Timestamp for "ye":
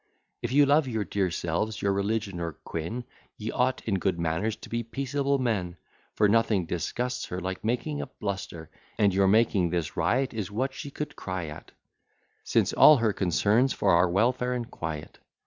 3.37-3.51